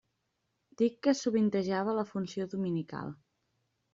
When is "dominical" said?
2.53-3.13